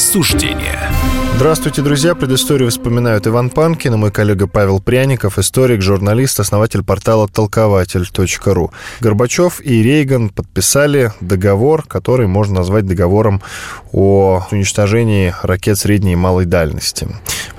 Суждения. 0.00 0.90
Здравствуйте, 1.36 1.82
друзья. 1.82 2.14
Предысторию 2.14 2.70
вспоминают 2.70 3.26
Иван 3.26 3.50
Панкин 3.50 3.94
и 3.94 3.96
мой 3.96 4.10
коллега 4.10 4.46
Павел 4.46 4.80
Пряников, 4.80 5.38
историк, 5.38 5.82
журналист, 5.82 6.40
основатель 6.40 6.82
портала 6.82 7.28
толкователь.ру. 7.28 8.72
Горбачев 9.00 9.60
и 9.60 9.82
Рейган 9.82 10.30
подписали 10.30 11.12
договор, 11.20 11.84
который 11.86 12.26
можно 12.26 12.56
назвать 12.56 12.86
договором 12.86 13.42
о 13.92 14.42
уничтожении 14.50 15.34
ракет 15.42 15.78
средней 15.78 16.14
и 16.14 16.16
малой 16.16 16.46
дальности. 16.46 17.08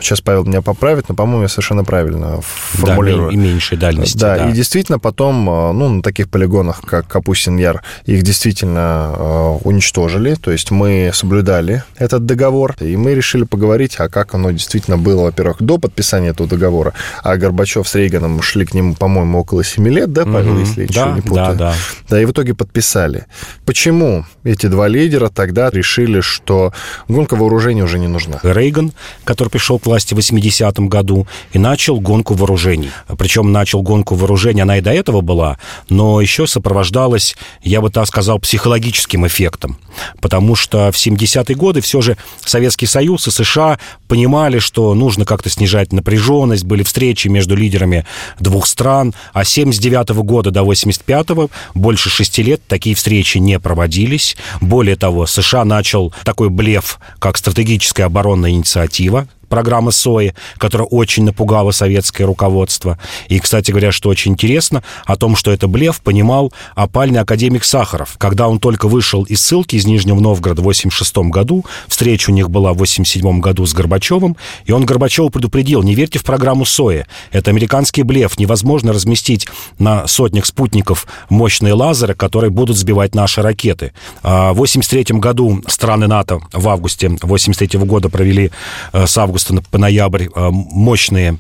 Сейчас 0.01 0.21
Павел 0.21 0.43
меня 0.45 0.61
поправит, 0.61 1.09
но, 1.09 1.15
по-моему, 1.15 1.43
я 1.43 1.47
совершенно 1.47 1.83
правильно 1.83 2.41
формулирую. 2.41 3.29
Да, 3.29 3.33
и 3.33 3.37
меньшей 3.37 3.77
дальности. 3.77 4.17
Да, 4.17 4.37
да, 4.37 4.49
и 4.49 4.53
действительно 4.53 4.99
потом, 4.99 5.49
э, 5.49 5.71
ну, 5.73 5.89
на 5.89 6.01
таких 6.01 6.29
полигонах, 6.29 6.81
как 6.81 7.07
Капустин-Яр, 7.07 7.83
их 8.05 8.23
действительно 8.23 9.13
э, 9.15 9.57
уничтожили. 9.63 10.35
То 10.35 10.51
есть 10.51 10.71
мы 10.71 11.11
соблюдали 11.13 11.83
этот 11.97 12.25
договор, 12.25 12.75
и 12.79 12.95
мы 12.97 13.13
решили 13.13 13.43
поговорить, 13.43 13.95
а 13.99 14.09
как 14.09 14.33
оно 14.33 14.51
действительно 14.51 14.97
было, 14.97 15.23
во-первых, 15.23 15.61
до 15.61 15.77
подписания 15.77 16.29
этого 16.29 16.49
договора. 16.49 16.93
А 17.23 17.38
Горбачев 17.38 17.88
с 17.88 17.95
Рейганом 17.95 18.41
шли 18.41 18.65
к 18.65 18.73
нему, 18.73 18.95
по-моему, 18.95 19.39
около 19.39 19.63
7 19.63 19.88
лет, 19.88 20.11
да, 20.11 20.25
Павел, 20.25 20.53
угу. 20.53 20.59
если 20.61 20.81
я 20.81 20.88
да, 20.88 20.93
ничего 20.93 21.15
не 21.15 21.21
путаю? 21.21 21.57
Да, 21.57 21.71
да. 21.71 21.75
Да, 22.09 22.21
и 22.21 22.25
в 22.25 22.31
итоге 22.31 22.53
подписали. 22.53 23.25
Почему 23.65 24.25
эти 24.43 24.65
два 24.65 24.88
лидера 24.88 25.29
тогда 25.29 25.69
решили, 25.69 26.21
что 26.21 26.73
гонка 27.08 27.36
вооружений 27.36 27.83
уже 27.83 27.99
не 27.99 28.08
нужна? 28.08 28.39
Рейган, 28.43 28.93
который 29.23 29.49
пришел 29.49 29.80
к 29.80 29.86
власти 29.92 30.14
в 30.14 30.20
80-м 30.20 30.88
году 30.88 31.28
и 31.52 31.59
начал 31.59 32.00
гонку 32.00 32.34
вооружений. 32.34 32.92
Причем 33.17 33.52
начал 33.52 33.81
гонку 33.81 34.16
вооружений, 34.16 34.61
она 34.61 34.78
и 34.78 34.81
до 34.81 34.92
этого 34.92 35.20
была, 35.20 35.58
но 35.89 36.22
еще 36.22 36.48
сопровождалась, 36.48 37.36
я 37.61 37.81
бы 37.81 37.89
так 37.89 38.08
сказал, 38.08 38.39
психологическим 38.39 39.28
эффектом. 39.28 39.78
Потому 40.22 40.56
что 40.56 40.94
в 40.94 40.95
70-е 40.95 41.56
годы 41.58 41.81
все 41.81 42.00
же 42.00 42.16
Советский 42.45 42.86
Союз 42.86 43.28
и 43.28 43.31
США 43.31 43.80
понимали, 44.08 44.59
что 44.59 44.94
нужно 44.94 45.25
как-то 45.25 45.50
снижать 45.50 45.92
напряженность, 45.92 46.64
были 46.64 46.83
встречи 46.83 47.28
между 47.28 47.58
лидерами 47.58 48.05
двух 48.39 48.67
стран, 48.67 49.14
а 49.33 49.44
с 49.44 49.50
79 49.50 50.11
-го 50.11 50.23
года 50.23 50.52
до 50.52 50.61
85-го 50.61 51.50
больше 51.73 52.09
шести 52.09 52.44
лет 52.44 52.61
такие 52.66 52.95
встречи 52.95 53.39
не 53.39 53.59
проводились. 53.59 54.38
Более 54.61 54.95
того, 54.95 55.26
США 55.26 55.66
начал 55.66 56.14
такой 56.23 56.50
блеф, 56.50 56.98
как 57.20 57.38
стратегическая 57.38 58.05
оборонная 58.05 58.52
инициатива, 58.52 59.28
программы 59.52 59.91
СОИ, 59.91 60.33
которая 60.57 60.88
очень 60.88 61.25
напугала 61.25 61.71
советское 61.71 62.23
руководство. 62.23 62.97
И, 63.27 63.39
кстати 63.39 63.69
говоря, 63.69 63.91
что 63.91 64.09
очень 64.09 64.31
интересно, 64.31 64.81
о 65.05 65.17
том, 65.17 65.35
что 65.35 65.52
это 65.52 65.67
блеф, 65.67 66.02
понимал 66.02 66.52
опальный 66.73 67.19
академик 67.19 67.63
Сахаров. 67.63 68.16
Когда 68.17 68.47
он 68.47 68.59
только 68.59 68.88
вышел 68.88 69.23
из 69.23 69.41
ссылки 69.41 69.75
из 69.75 69.85
Нижнего 69.85 70.19
Новгорода 70.19 70.61
в 70.61 70.66
86 70.66 71.17
году, 71.30 71.66
встреча 71.88 72.30
у 72.30 72.33
них 72.33 72.49
была 72.49 72.73
в 72.73 72.77
87 72.77 73.41
году 73.41 73.66
с 73.66 73.73
Горбачевым, 73.73 74.38
и 74.66 74.71
он 74.71 74.85
Горбачеву 74.85 75.30
предупредил, 75.30 75.83
не 75.83 75.93
верьте 75.95 76.17
в 76.17 76.23
программу 76.23 76.65
СОИ. 76.65 77.05
Это 77.31 77.52
американский 77.52 78.03
блеф. 78.03 78.39
Невозможно 78.39 78.93
разместить 78.93 79.47
на 79.77 80.08
сотнях 80.08 80.45
спутников 80.45 81.05
мощные 81.30 81.73
лазеры, 81.73 82.13
которые 82.13 82.52
будут 82.52 82.77
сбивать 82.77 83.13
наши 83.15 83.41
ракеты. 83.41 83.91
А 84.23 84.53
в 84.53 84.58
83 84.58 85.19
году 85.19 85.61
страны 85.67 86.08
НАТО 86.08 86.39
в 86.53 86.69
августе 86.69 87.11
83 87.21 87.80
года 87.80 88.09
провели 88.09 88.52
э, 88.93 89.08
с 89.08 89.17
августа 89.17 89.41
августа 89.50 89.70
по 89.71 89.77
ноябрь 89.77 90.27
э, 90.33 90.49
мощные 90.52 91.32
а, 91.32 91.36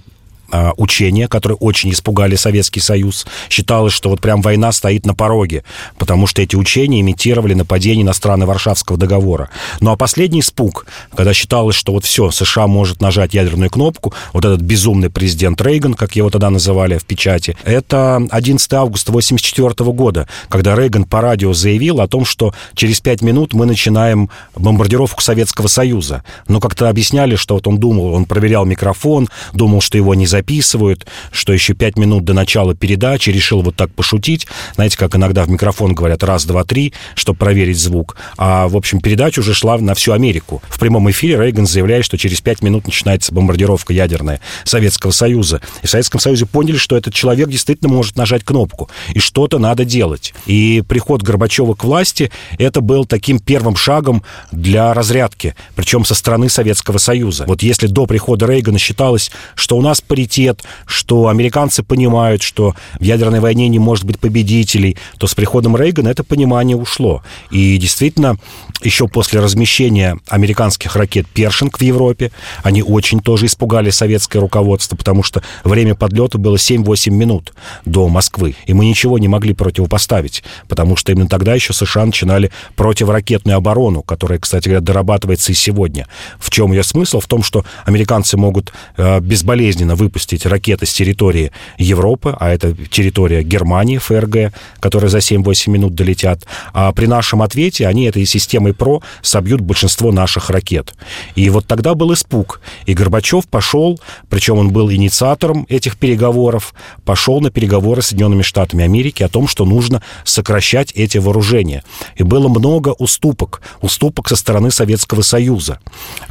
учения, 0.77 1.27
которые 1.27 1.57
очень 1.57 1.91
испугали 1.91 2.35
Советский 2.35 2.79
Союз. 2.79 3.25
Считалось, 3.49 3.93
что 3.93 4.09
вот 4.09 4.21
прям 4.21 4.41
война 4.41 4.71
стоит 4.71 5.05
на 5.05 5.13
пороге, 5.13 5.63
потому 5.97 6.27
что 6.27 6.41
эти 6.41 6.55
учения 6.55 7.01
имитировали 7.01 7.53
нападение 7.53 8.05
на 8.05 8.13
страны 8.13 8.45
Варшавского 8.45 8.97
договора. 8.97 9.49
Ну 9.79 9.91
а 9.91 9.97
последний 9.97 10.41
испуг, 10.41 10.85
когда 11.15 11.33
считалось, 11.33 11.75
что 11.75 11.93
вот 11.93 12.05
все, 12.05 12.31
США 12.31 12.67
может 12.67 13.01
нажать 13.01 13.33
ядерную 13.33 13.69
кнопку, 13.69 14.13
вот 14.33 14.45
этот 14.45 14.61
безумный 14.61 15.09
президент 15.09 15.61
Рейган, 15.61 15.93
как 15.93 16.15
его 16.15 16.29
тогда 16.29 16.49
называли 16.49 16.97
в 16.97 17.05
печати, 17.05 17.55
это 17.63 18.21
11 18.29 18.73
августа 18.73 19.11
1984 19.11 19.91
года, 19.91 20.27
когда 20.49 20.75
Рейган 20.75 21.05
по 21.05 21.21
радио 21.21 21.53
заявил 21.53 22.01
о 22.01 22.07
том, 22.07 22.25
что 22.25 22.53
через 22.75 22.99
пять 23.01 23.21
минут 23.21 23.53
мы 23.53 23.65
начинаем 23.65 24.29
бомбардировку 24.55 25.21
Советского 25.21 25.67
Союза. 25.67 26.23
Но 26.47 26.59
как-то 26.59 26.89
объясняли, 26.89 27.35
что 27.35 27.55
вот 27.55 27.67
он 27.67 27.77
думал, 27.77 28.13
он 28.13 28.25
проверял 28.25 28.65
микрофон, 28.65 29.27
думал, 29.53 29.81
что 29.81 29.97
его 29.97 30.15
не 30.15 30.27
записывают, 30.41 31.05
что 31.31 31.53
еще 31.53 31.75
пять 31.75 31.97
минут 31.97 32.25
до 32.25 32.33
начала 32.33 32.73
передачи 32.73 33.29
решил 33.29 33.61
вот 33.61 33.75
так 33.75 33.93
пошутить. 33.93 34.47
Знаете, 34.73 34.97
как 34.97 35.15
иногда 35.15 35.43
в 35.43 35.49
микрофон 35.49 35.93
говорят 35.93 36.23
раз, 36.23 36.45
два, 36.45 36.63
три, 36.63 36.93
чтобы 37.13 37.37
проверить 37.37 37.77
звук. 37.77 38.17
А, 38.37 38.67
в 38.67 38.75
общем, 38.75 39.01
передача 39.01 39.41
уже 39.41 39.53
шла 39.53 39.77
на 39.77 39.93
всю 39.93 40.13
Америку. 40.13 40.63
В 40.67 40.79
прямом 40.79 41.11
эфире 41.11 41.37
Рейган 41.37 41.67
заявляет, 41.67 42.05
что 42.05 42.17
через 42.17 42.41
пять 42.41 42.63
минут 42.63 42.87
начинается 42.87 43.31
бомбардировка 43.31 43.93
ядерная 43.93 44.41
Советского 44.63 45.11
Союза. 45.11 45.61
И 45.83 45.87
в 45.87 45.89
Советском 45.91 46.19
Союзе 46.19 46.47
поняли, 46.47 46.77
что 46.77 46.97
этот 46.97 47.13
человек 47.13 47.47
действительно 47.47 47.93
может 47.93 48.15
нажать 48.15 48.43
кнопку, 48.43 48.89
и 49.13 49.19
что-то 49.19 49.59
надо 49.59 49.85
делать. 49.85 50.33
И 50.47 50.81
приход 50.87 51.21
Горбачева 51.21 51.75
к 51.75 51.83
власти, 51.83 52.31
это 52.57 52.81
был 52.81 53.05
таким 53.05 53.37
первым 53.37 53.75
шагом 53.75 54.23
для 54.51 54.91
разрядки, 54.95 55.55
причем 55.75 56.03
со 56.03 56.15
стороны 56.15 56.49
Советского 56.49 56.97
Союза. 56.97 57.45
Вот 57.47 57.61
если 57.61 57.85
до 57.85 58.07
прихода 58.07 58.47
Рейгана 58.47 58.79
считалось, 58.79 59.29
что 59.53 59.77
у 59.77 59.81
нас 59.81 60.01
паритет 60.01 60.30
авторитет, 60.31 60.63
что 60.85 61.27
американцы 61.27 61.83
понимают, 61.83 62.41
что 62.41 62.75
в 62.99 63.03
ядерной 63.03 63.39
войне 63.39 63.67
не 63.67 63.79
может 63.79 64.05
быть 64.05 64.19
победителей, 64.19 64.97
то 65.17 65.27
с 65.27 65.35
приходом 65.35 65.75
Рейгана 65.75 66.09
это 66.09 66.23
понимание 66.23 66.77
ушло. 66.77 67.21
И 67.51 67.77
действительно, 67.77 68.37
еще 68.83 69.07
после 69.07 69.39
размещения 69.39 70.17
американских 70.27 70.95
ракет 70.95 71.27
«Першинг» 71.27 71.77
в 71.77 71.81
Европе, 71.81 72.31
они 72.63 72.81
очень 72.81 73.19
тоже 73.19 73.45
испугали 73.45 73.89
советское 73.89 74.39
руководство, 74.39 74.95
потому 74.95 75.23
что 75.23 75.41
время 75.63 75.95
подлета 75.95 76.37
было 76.37 76.55
7-8 76.55 77.11
минут 77.11 77.53
до 77.85 78.07
Москвы, 78.07 78.55
и 78.65 78.73
мы 78.73 78.85
ничего 78.85 79.19
не 79.19 79.27
могли 79.27 79.53
противопоставить, 79.53 80.43
потому 80.67 80.95
что 80.95 81.11
именно 81.11 81.27
тогда 81.27 81.53
еще 81.53 81.73
США 81.73 82.05
начинали 82.05 82.51
противоракетную 82.75 83.57
оборону, 83.57 84.01
которая, 84.01 84.39
кстати 84.39 84.69
говоря, 84.69 84.81
дорабатывается 84.81 85.51
и 85.51 85.55
сегодня. 85.55 86.07
В 86.39 86.49
чем 86.49 86.71
ее 86.71 86.83
смысл? 86.83 87.19
В 87.19 87.27
том, 87.27 87.43
что 87.43 87.65
американцы 87.85 88.37
могут 88.37 88.71
э, 88.97 89.19
безболезненно 89.19 89.95
выпустить 89.95 90.20
ракеты 90.45 90.85
с 90.85 90.93
территории 90.93 91.51
Европы, 91.77 92.35
а 92.39 92.49
это 92.49 92.73
территория 92.87 93.43
Германии, 93.43 93.97
ФРГ, 93.97 94.53
которые 94.79 95.09
за 95.09 95.19
7-8 95.19 95.69
минут 95.69 95.95
долетят, 95.95 96.45
а 96.73 96.91
при 96.91 97.05
нашем 97.05 97.41
ответе 97.41 97.87
они 97.87 98.05
этой 98.05 98.25
системой 98.25 98.73
ПРО 98.73 99.01
собьют 99.21 99.61
большинство 99.61 100.11
наших 100.11 100.49
ракет. 100.49 100.93
И 101.35 101.49
вот 101.49 101.67
тогда 101.67 101.95
был 101.95 102.13
испуг. 102.13 102.61
И 102.85 102.93
Горбачев 102.93 103.47
пошел, 103.47 103.99
причем 104.29 104.57
он 104.57 104.71
был 104.71 104.91
инициатором 104.91 105.65
этих 105.69 105.97
переговоров, 105.97 106.73
пошел 107.05 107.41
на 107.41 107.51
переговоры 107.51 108.01
с 108.01 108.07
Соединенными 108.07 108.41
Штатами 108.41 108.83
Америки 108.83 109.23
о 109.23 109.29
том, 109.29 109.47
что 109.47 109.65
нужно 109.65 110.01
сокращать 110.23 110.91
эти 110.93 111.17
вооружения. 111.17 111.83
И 112.15 112.23
было 112.23 112.47
много 112.47 112.89
уступок, 112.89 113.61
уступок 113.81 114.29
со 114.29 114.35
стороны 114.35 114.71
Советского 114.71 115.21
Союза. 115.21 115.79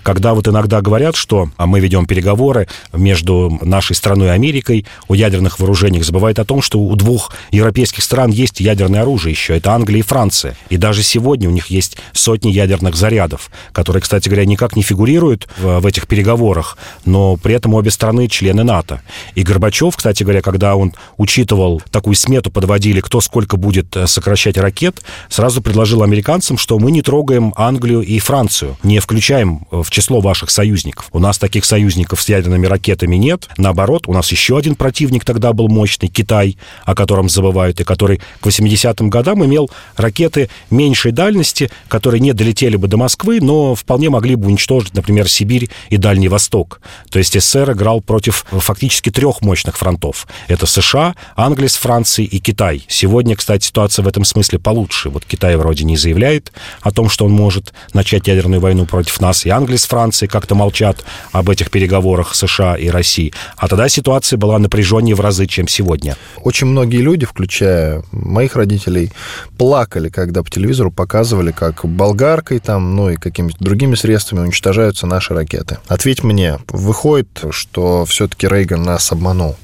Когда 0.02 0.34
вот 0.34 0.48
иногда 0.48 0.80
говорят, 0.80 1.16
что 1.16 1.50
а 1.56 1.66
мы 1.66 1.80
ведем 1.80 2.06
переговоры 2.06 2.68
между 2.92 3.58
нашей 3.70 3.96
страной 3.96 4.32
Америкой 4.32 4.84
о 5.08 5.14
ядерных 5.14 5.58
вооружениях, 5.58 6.04
забывает 6.04 6.38
о 6.38 6.44
том, 6.44 6.60
что 6.60 6.78
у 6.78 6.94
двух 6.96 7.32
европейских 7.50 8.02
стран 8.02 8.30
есть 8.30 8.60
ядерное 8.60 9.02
оружие 9.02 9.32
еще. 9.32 9.56
Это 9.56 9.72
Англия 9.72 10.00
и 10.00 10.02
Франция. 10.02 10.56
И 10.68 10.76
даже 10.76 11.02
сегодня 11.02 11.48
у 11.48 11.52
них 11.52 11.68
есть 11.68 11.96
сотни 12.12 12.50
ядерных 12.50 12.96
зарядов, 12.96 13.50
которые, 13.72 14.02
кстати 14.02 14.28
говоря, 14.28 14.44
никак 14.44 14.76
не 14.76 14.82
фигурируют 14.82 15.48
в, 15.58 15.80
в 15.80 15.86
этих 15.86 16.06
переговорах, 16.06 16.76
но 17.04 17.36
при 17.36 17.54
этом 17.54 17.74
обе 17.74 17.90
страны 17.90 18.28
члены 18.28 18.64
НАТО. 18.64 19.00
И 19.34 19.42
Горбачев, 19.42 19.96
кстати 19.96 20.22
говоря, 20.22 20.42
когда 20.42 20.76
он 20.76 20.92
учитывал 21.16 21.80
такую 21.90 22.14
смету, 22.16 22.50
подводили, 22.50 23.00
кто 23.00 23.20
сколько 23.20 23.56
будет 23.56 23.96
э, 23.96 24.06
сокращать 24.06 24.58
ракет, 24.58 25.02
сразу 25.28 25.62
предложил 25.62 26.02
американцам, 26.02 26.58
что 26.58 26.78
мы 26.78 26.90
не 26.90 27.02
трогаем 27.02 27.52
Англию 27.56 28.00
и 28.00 28.18
Францию, 28.18 28.76
не 28.82 28.98
включаем 28.98 29.66
э, 29.70 29.82
в 29.82 29.90
число 29.90 30.20
ваших 30.20 30.50
союзников. 30.50 31.08
У 31.12 31.18
нас 31.18 31.38
таких 31.38 31.64
союзников 31.64 32.20
с 32.20 32.28
ядерными 32.28 32.66
ракетами 32.66 33.16
нет, 33.16 33.48
Наоборот, 33.60 34.04
у 34.06 34.14
нас 34.14 34.32
еще 34.32 34.56
один 34.56 34.74
противник 34.74 35.26
тогда 35.26 35.52
был 35.52 35.68
мощный, 35.68 36.08
Китай, 36.08 36.56
о 36.84 36.94
котором 36.94 37.28
забывают, 37.28 37.78
и 37.80 37.84
который 37.84 38.20
к 38.40 38.46
80-м 38.46 39.10
годам 39.10 39.44
имел 39.44 39.70
ракеты 39.96 40.48
меньшей 40.70 41.12
дальности, 41.12 41.70
которые 41.88 42.20
не 42.20 42.32
долетели 42.32 42.76
бы 42.76 42.88
до 42.88 42.96
Москвы, 42.96 43.38
но 43.42 43.74
вполне 43.74 44.08
могли 44.08 44.34
бы 44.34 44.46
уничтожить, 44.46 44.94
например, 44.94 45.28
Сибирь 45.28 45.68
и 45.90 45.98
Дальний 45.98 46.28
Восток. 46.28 46.80
То 47.10 47.18
есть 47.18 47.38
СССР 47.38 47.72
играл 47.72 48.00
против 48.00 48.46
фактически 48.50 49.10
трех 49.10 49.42
мощных 49.42 49.76
фронтов. 49.76 50.26
Это 50.48 50.64
США, 50.64 51.14
Англия 51.36 51.68
с 51.68 51.76
Францией 51.76 52.28
и 52.28 52.38
Китай. 52.38 52.84
Сегодня, 52.88 53.36
кстати, 53.36 53.66
ситуация 53.66 54.02
в 54.02 54.08
этом 54.08 54.24
смысле 54.24 54.58
получше. 54.58 55.10
Вот 55.10 55.26
Китай 55.26 55.56
вроде 55.56 55.84
не 55.84 55.98
заявляет 55.98 56.50
о 56.80 56.92
том, 56.92 57.10
что 57.10 57.26
он 57.26 57.32
может 57.32 57.74
начать 57.92 58.26
ядерную 58.26 58.60
войну 58.60 58.86
против 58.86 59.20
нас, 59.20 59.44
и 59.44 59.50
Англия 59.50 59.76
с 59.76 59.84
Францией 59.84 60.30
как-то 60.30 60.54
молчат 60.54 61.04
об 61.32 61.50
этих 61.50 61.70
переговорах 61.70 62.34
США 62.34 62.76
и 62.76 62.88
России. 62.88 63.34
А 63.56 63.68
тогда 63.68 63.88
ситуация 63.88 64.36
была 64.36 64.58
напряженнее 64.58 65.14
в 65.14 65.20
разы, 65.20 65.46
чем 65.46 65.68
сегодня. 65.68 66.16
Очень 66.42 66.68
многие 66.68 67.02
люди, 67.02 67.26
включая 67.26 68.02
моих 68.12 68.56
родителей, 68.56 69.12
плакали, 69.58 70.08
когда 70.08 70.42
по 70.42 70.50
телевизору 70.50 70.90
показывали, 70.90 71.52
как 71.52 71.84
болгаркой 71.84 72.58
там, 72.60 72.96
ну 72.96 73.10
и 73.10 73.16
какими-то 73.16 73.58
другими 73.60 73.94
средствами 73.94 74.40
уничтожаются 74.40 75.06
наши 75.06 75.34
ракеты. 75.34 75.78
Ответь 75.88 76.22
мне, 76.22 76.58
выходит, 76.68 77.44
что 77.50 78.04
все-таки 78.04 78.48
Рейган 78.48 78.82
нас 78.82 79.12
обманул? 79.12 79.56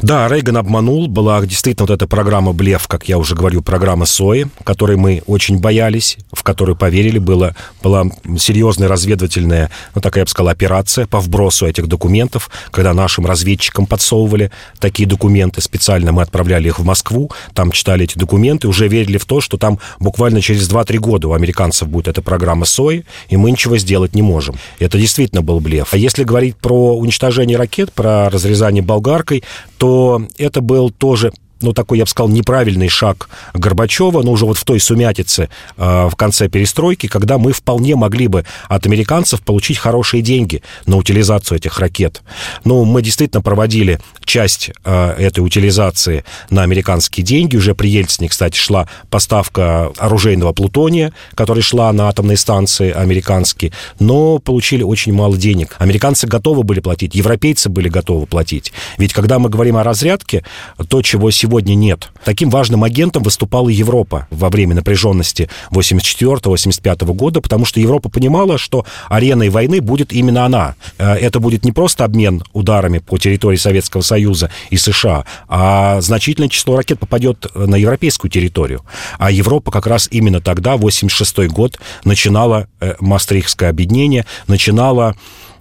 Да, 0.00 0.28
Рейган 0.28 0.56
обманул. 0.56 1.08
Была 1.08 1.44
действительно 1.44 1.86
вот 1.86 1.94
эта 1.94 2.06
программа 2.06 2.52
«Блеф», 2.52 2.86
как 2.86 3.08
я 3.08 3.18
уже 3.18 3.34
говорю, 3.34 3.62
программа 3.62 4.06
СОИ, 4.06 4.46
которой 4.62 4.96
мы 4.96 5.22
очень 5.26 5.58
боялись, 5.58 6.16
в 6.32 6.44
которую 6.44 6.76
поверили. 6.76 7.18
Была, 7.18 7.54
была 7.82 8.04
серьезная 8.38 8.86
разведывательная, 8.88 9.70
ну, 9.96 10.00
такая, 10.00 10.22
я 10.22 10.24
бы 10.26 10.30
сказал, 10.30 10.50
операция 10.50 11.06
по 11.08 11.18
вбросу 11.18 11.66
этих 11.66 11.88
документов, 11.88 12.48
когда 12.70 12.94
нашим 12.94 13.26
разведчикам 13.26 13.86
подсовывали 13.86 14.52
такие 14.78 15.08
документы. 15.08 15.60
Специально 15.60 16.12
мы 16.12 16.22
отправляли 16.22 16.68
их 16.68 16.78
в 16.78 16.84
Москву, 16.84 17.32
там 17.52 17.72
читали 17.72 18.04
эти 18.04 18.16
документы, 18.16 18.68
уже 18.68 18.86
верили 18.86 19.18
в 19.18 19.24
то, 19.24 19.40
что 19.40 19.56
там 19.56 19.80
буквально 19.98 20.40
через 20.40 20.70
2-3 20.70 20.98
года 20.98 21.28
у 21.28 21.32
американцев 21.32 21.88
будет 21.88 22.06
эта 22.06 22.22
программа 22.22 22.66
СОИ, 22.66 23.04
и 23.30 23.36
мы 23.36 23.50
ничего 23.50 23.76
сделать 23.78 24.14
не 24.14 24.22
можем. 24.22 24.54
Это 24.78 24.96
действительно 24.96 25.42
был 25.42 25.58
блеф. 25.58 25.88
А 25.92 25.96
если 25.96 26.22
говорить 26.22 26.56
про 26.56 26.96
уничтожение 26.96 27.58
ракет, 27.58 27.92
про 27.92 28.30
разрезание 28.30 28.82
болгаркой, 28.82 29.42
то 29.78 30.22
это 30.36 30.60
был 30.60 30.90
тоже 30.90 31.32
ну, 31.60 31.72
такой, 31.72 31.98
я 31.98 32.04
бы 32.04 32.10
сказал, 32.10 32.28
неправильный 32.28 32.88
шаг 32.88 33.28
Горбачева, 33.54 34.22
но 34.22 34.32
уже 34.32 34.46
вот 34.46 34.58
в 34.58 34.64
той 34.64 34.80
сумятице 34.80 35.48
э, 35.76 36.08
в 36.10 36.16
конце 36.16 36.48
перестройки, 36.48 37.06
когда 37.06 37.38
мы 37.38 37.52
вполне 37.52 37.96
могли 37.96 38.28
бы 38.28 38.44
от 38.68 38.86
американцев 38.86 39.42
получить 39.42 39.78
хорошие 39.78 40.22
деньги 40.22 40.62
на 40.86 40.96
утилизацию 40.96 41.58
этих 41.58 41.78
ракет. 41.78 42.22
Ну, 42.64 42.84
мы 42.84 43.02
действительно 43.02 43.42
проводили 43.42 44.00
часть 44.24 44.70
э, 44.84 45.14
этой 45.18 45.40
утилизации 45.40 46.24
на 46.50 46.62
американские 46.62 47.24
деньги. 47.24 47.56
Уже 47.56 47.74
при 47.74 47.88
Ельцине, 47.88 48.28
кстати, 48.28 48.56
шла 48.56 48.88
поставка 49.10 49.90
оружейного 49.98 50.52
плутония, 50.52 51.12
который 51.34 51.62
шла 51.62 51.92
на 51.92 52.08
атомные 52.08 52.36
станции 52.36 52.92
американские, 52.92 53.72
но 53.98 54.38
получили 54.38 54.82
очень 54.82 55.12
мало 55.12 55.36
денег. 55.36 55.76
Американцы 55.78 56.26
готовы 56.26 56.62
были 56.62 56.80
платить, 56.80 57.14
европейцы 57.14 57.68
были 57.68 57.88
готовы 57.88 58.26
платить. 58.26 58.72
Ведь 58.96 59.12
когда 59.12 59.38
мы 59.38 59.48
говорим 59.48 59.76
о 59.76 59.82
разрядке, 59.82 60.44
то, 60.88 61.02
чего 61.02 61.30
сегодня 61.30 61.47
сегодня 61.48 61.74
нет. 61.74 62.10
Таким 62.24 62.50
важным 62.50 62.84
агентом 62.84 63.22
выступала 63.22 63.70
Европа 63.70 64.28
во 64.30 64.50
время 64.50 64.74
напряженности 64.74 65.48
84-85 65.70 67.06
года, 67.14 67.40
потому 67.40 67.64
что 67.64 67.80
Европа 67.80 68.10
понимала, 68.10 68.58
что 68.58 68.84
ареной 69.08 69.48
войны 69.48 69.80
будет 69.80 70.12
именно 70.12 70.44
она. 70.44 70.74
Э, 70.98 71.14
это 71.14 71.40
будет 71.40 71.64
не 71.64 71.72
просто 71.72 72.04
обмен 72.04 72.42
ударами 72.52 72.98
по 72.98 73.16
территории 73.16 73.56
Советского 73.56 74.02
Союза 74.02 74.50
и 74.68 74.76
США, 74.76 75.24
а 75.48 76.02
значительное 76.02 76.50
число 76.50 76.76
ракет 76.76 76.98
попадет 76.98 77.46
на 77.54 77.76
европейскую 77.76 78.30
территорию. 78.30 78.82
А 79.18 79.30
Европа 79.30 79.70
как 79.70 79.86
раз 79.86 80.06
именно 80.10 80.42
тогда, 80.42 80.76
86 80.76 81.48
год, 81.48 81.78
начинала 82.04 82.68
э, 82.80 82.94
Мастрихское 83.00 83.70
объединение, 83.70 84.26
начинала 84.48 85.14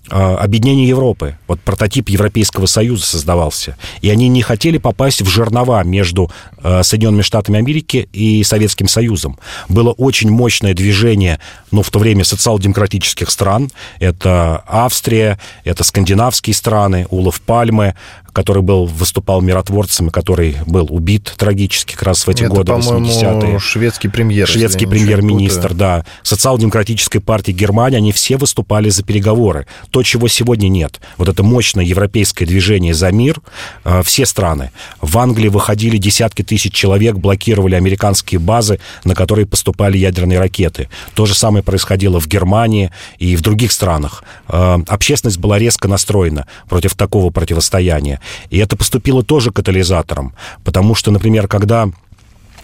объединение 0.10 0.88
Европы. 0.88 1.38
Вот 1.48 1.60
прототип 1.60 2.10
Европейского 2.10 2.66
Союза 2.66 3.06
создавался. 3.06 3.78
И 4.02 4.10
они 4.10 4.28
не 4.30 4.42
хотели 4.42 4.78
попасть 4.78 5.22
в 5.22 5.28
жернова 5.28 5.84
между 5.84 6.32
а, 6.58 6.84
Соединенными 6.84 7.22
Штатами 7.22 7.58
Америки 7.58 8.08
и 8.14 8.44
Советским 8.44 8.88
Союзом. 8.88 9.38
Было 9.70 9.92
очень 9.92 10.30
мощное 10.30 10.74
движение, 10.74 11.40
ну, 11.72 11.82
в 11.82 11.90
то 11.90 12.00
время 12.00 12.24
социал-демократических 12.24 13.30
стран. 13.30 13.70
Это 14.00 14.64
Австрия, 14.68 15.40
это 15.64 15.84
скандинавские 15.84 16.54
страны, 16.54 17.08
Улов 17.10 17.42
Пальмы, 17.42 17.96
который 18.38 18.62
был, 18.62 18.86
выступал 18.86 19.42
миротворцем, 19.42 20.12
который 20.12 20.58
был 20.68 20.86
убит 20.92 21.34
трагически 21.38 21.94
как 21.94 22.04
раз 22.04 22.28
в 22.28 22.30
эти 22.30 22.44
Это, 22.44 22.54
годы, 22.54 22.72
80-е. 22.72 23.58
шведский 23.58 24.10
премьер. 24.10 24.48
Шведский 24.48 24.86
премьер-министр, 24.86 25.74
да. 25.74 26.06
Социал-демократической 26.22 27.18
партии 27.18 27.52
Германии, 27.52 27.98
они 27.98 28.12
все 28.12 28.38
выступали 28.38 28.90
за 28.90 29.02
переговоры. 29.02 29.66
То, 29.90 30.04
чего 30.04 30.28
сегодня 30.28 30.68
нет. 30.68 31.02
Вот 31.18 31.30
это 31.30 31.42
мощное 31.42 31.84
европейское 31.84 32.48
движение 32.48 32.94
за 32.94 33.12
мир, 33.12 33.42
э, 33.84 34.04
все 34.04 34.28
страны. 34.28 34.70
В 35.02 35.18
Англии 35.18 35.48
выходили 35.48 35.98
десятки 35.98 36.44
тысяч 36.44 36.74
человек, 36.74 37.16
блокировали 37.16 37.74
американские 37.74 38.38
базы, 38.38 38.80
на 39.04 39.16
которые 39.16 39.48
поступали 39.48 39.98
ядерные 39.98 40.38
ракеты. 40.38 40.90
То 41.16 41.26
же 41.26 41.34
самое 41.34 41.64
происходило 41.64 42.20
в 42.20 42.28
Германии 42.28 42.92
и 43.18 43.36
в 43.36 43.42
других 43.42 43.72
странах. 43.72 44.24
Э, 44.48 44.78
общественность 44.88 45.40
была 45.40 45.58
резко 45.58 45.88
настроена 45.88 46.46
против 46.70 46.94
такого 46.94 47.32
противостояния. 47.32 48.22
И 48.50 48.58
это 48.58 48.76
поступило 48.76 49.24
тоже 49.24 49.52
катализатором, 49.52 50.34
потому 50.64 50.96
что, 50.96 51.12
например, 51.12 51.48
когда 51.48 51.90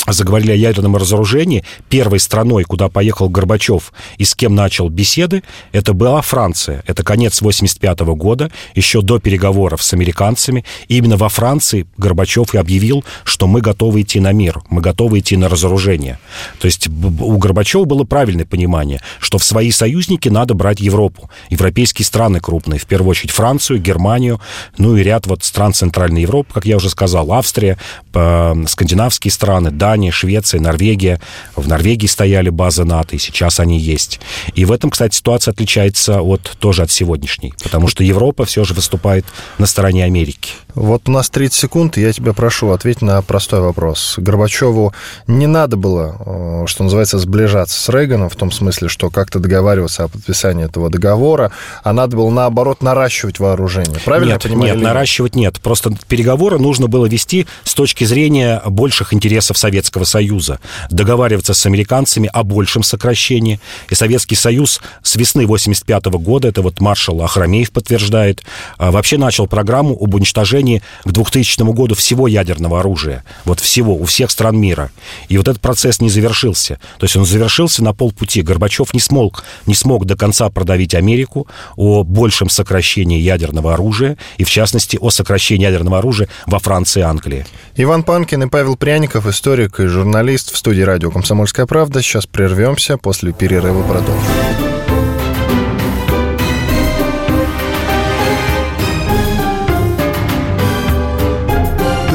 заговорили 0.07 0.51
о 0.51 0.55
ядерном 0.55 0.97
разоружении, 0.97 1.63
первой 1.89 2.19
страной, 2.19 2.63
куда 2.63 2.89
поехал 2.89 3.29
Горбачев 3.29 3.93
и 4.17 4.25
с 4.25 4.35
кем 4.35 4.55
начал 4.55 4.89
беседы, 4.89 5.43
это 5.71 5.93
была 5.93 6.21
Франция. 6.21 6.83
Это 6.87 7.03
конец 7.03 7.41
85 7.41 7.99
года, 7.99 8.51
еще 8.75 9.01
до 9.01 9.19
переговоров 9.19 9.81
с 9.81 9.93
американцами. 9.93 10.65
И 10.87 10.97
именно 10.97 11.17
во 11.17 11.29
Франции 11.29 11.87
Горбачев 11.97 12.53
и 12.53 12.57
объявил, 12.57 13.03
что 13.23 13.47
мы 13.47 13.61
готовы 13.61 14.01
идти 14.01 14.19
на 14.19 14.33
мир, 14.33 14.61
мы 14.69 14.81
готовы 14.81 15.19
идти 15.19 15.37
на 15.37 15.47
разоружение. 15.47 16.19
То 16.59 16.65
есть 16.65 16.87
у 16.87 17.37
Горбачева 17.37 17.85
было 17.85 18.03
правильное 18.03 18.45
понимание, 18.45 19.01
что 19.19 19.37
в 19.37 19.43
свои 19.43 19.71
союзники 19.71 20.29
надо 20.29 20.53
брать 20.53 20.81
Европу. 20.81 21.29
Европейские 21.49 22.05
страны 22.05 22.39
крупные, 22.39 22.79
в 22.79 22.85
первую 22.85 23.11
очередь 23.11 23.31
Францию, 23.31 23.79
Германию, 23.79 24.41
ну 24.77 24.97
и 24.97 25.03
ряд 25.03 25.27
вот 25.27 25.43
стран 25.43 25.73
Центральной 25.73 26.21
Европы, 26.21 26.53
как 26.53 26.65
я 26.65 26.77
уже 26.77 26.89
сказал, 26.89 27.31
Австрия, 27.31 27.77
скандинавские 28.11 29.31
страны, 29.31 29.71
да, 29.71 29.92
Дания, 29.93 30.11
Швеция, 30.11 30.59
Норвегия. 30.59 31.21
В 31.55 31.67
Норвегии 31.67 32.07
стояли 32.07 32.49
базы 32.49 32.83
НАТО, 32.83 33.15
и 33.15 33.19
сейчас 33.19 33.59
они 33.59 33.77
есть. 33.77 34.19
И 34.55 34.65
в 34.65 34.71
этом, 34.71 34.89
кстати, 34.89 35.15
ситуация 35.15 35.51
отличается 35.51 36.21
от, 36.21 36.41
тоже 36.57 36.81
от 36.81 36.89
сегодняшней, 36.89 37.53
потому 37.61 37.87
что 37.87 38.03
Европа 38.03 38.45
все 38.45 38.63
же 38.63 38.73
выступает 38.73 39.23
на 39.59 39.67
стороне 39.67 40.03
Америки. 40.03 40.53
Вот 40.73 41.07
у 41.07 41.11
нас 41.11 41.29
30 41.29 41.53
секунд, 41.53 41.97
и 41.99 42.01
я 42.01 42.11
тебя 42.11 42.33
прошу 42.33 42.71
ответить 42.71 43.03
на 43.03 43.21
простой 43.21 43.59
вопрос. 43.59 44.15
Горбачеву 44.17 44.93
не 45.27 45.45
надо 45.45 45.77
было, 45.77 46.63
э, 46.63 46.65
что 46.65 46.83
называется, 46.83 47.19
сближаться 47.19 47.79
с 47.79 47.89
Рейганом, 47.89 48.29
в 48.29 48.35
том 48.35 48.51
смысле, 48.51 48.87
что 48.87 49.11
как-то 49.11 49.37
договариваться 49.37 50.05
о 50.05 50.07
подписании 50.07 50.65
этого 50.65 50.89
договора, 50.89 51.51
а 51.83 51.93
надо 51.93 52.17
было, 52.17 52.31
наоборот, 52.31 52.81
наращивать 52.81 53.37
вооружение. 53.37 53.99
Правильно 54.03 54.33
нет, 54.33 54.43
я 54.43 54.49
понимаю? 54.49 54.73
Нет, 54.73 54.83
наращивать 54.83 55.35
нет. 55.35 55.59
Просто 55.61 55.91
переговоры 56.07 56.57
нужно 56.57 56.87
было 56.87 57.05
вести 57.05 57.45
с 57.63 57.75
точки 57.75 58.05
зрения 58.05 58.59
больших 58.65 59.13
интересов 59.13 59.59
Советского 59.59 59.82
Советского 59.83 60.05
Союза, 60.05 60.59
договариваться 60.89 61.53
с 61.53 61.65
американцами 61.65 62.29
о 62.31 62.43
большем 62.43 62.83
сокращении. 62.83 63.59
И 63.89 63.95
Советский 63.95 64.35
Союз 64.35 64.79
с 65.01 65.15
весны 65.17 65.45
85 65.45 66.05
года, 66.05 66.47
это 66.47 66.61
вот 66.61 66.79
маршал 66.79 67.21
Ахрамеев 67.21 67.71
подтверждает, 67.71 68.43
а, 68.77 68.91
вообще 68.91 69.17
начал 69.17 69.45
программу 69.47 69.97
об 69.99 70.13
уничтожении 70.13 70.81
к 71.03 71.11
2000 71.11 71.73
году 71.73 71.95
всего 71.95 72.27
ядерного 72.27 72.79
оружия. 72.79 73.25
Вот 73.43 73.59
всего, 73.59 73.95
у 73.95 74.05
всех 74.05 74.31
стран 74.31 74.57
мира. 74.57 74.89
И 75.27 75.37
вот 75.37 75.49
этот 75.49 75.61
процесс 75.61 75.99
не 75.99 76.09
завершился. 76.09 76.79
То 76.97 77.05
есть 77.05 77.17
он 77.17 77.25
завершился 77.25 77.83
на 77.83 77.93
полпути. 77.93 78.41
Горбачев 78.41 78.93
не 78.93 79.01
смог, 79.01 79.43
не 79.65 79.75
смог 79.75 80.05
до 80.05 80.15
конца 80.15 80.49
продавить 80.49 80.95
Америку 80.95 81.47
о 81.75 82.03
большем 82.03 82.49
сокращении 82.49 83.19
ядерного 83.19 83.73
оружия, 83.73 84.17
и 84.37 84.45
в 84.45 84.49
частности 84.49 84.97
о 85.01 85.09
сокращении 85.09 85.65
ядерного 85.65 85.97
оружия 85.97 86.29
во 86.45 86.59
Франции 86.59 87.01
и 87.01 87.03
Англии. 87.03 87.45
Иван 87.75 88.03
Панкин 88.03 88.43
и 88.43 88.47
Павел 88.47 88.77
Пряников, 88.77 89.25
историк 89.25 89.72
историк 89.73 89.79
и 89.79 89.87
журналист 89.87 90.53
в 90.53 90.57
студии 90.57 90.81
радио 90.81 91.11
«Комсомольская 91.11 91.65
правда». 91.65 92.01
Сейчас 92.01 92.25
прервемся, 92.25 92.97
после 92.97 93.33
перерыва 93.33 93.83
продолжим. 93.83 94.23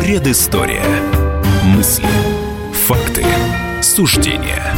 Предыстория. 0.01 0.85
Мысли, 1.65 2.07
факты, 2.87 3.25
суждения 3.83 4.75